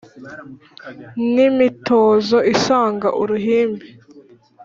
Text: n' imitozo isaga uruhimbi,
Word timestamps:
n' 1.33 1.35
imitozo 1.49 2.37
isaga 2.53 3.09
uruhimbi, 3.21 3.87